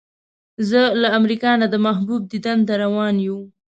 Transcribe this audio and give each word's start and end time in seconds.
زه 0.69 0.81
له 1.01 1.07
امریکا 1.19 1.51
نه 1.61 1.67
د 1.73 1.75
محبوب 1.85 2.21
دیدن 2.31 2.59
ته 2.67 2.73
روان 2.83 3.15
یو. 3.27 3.39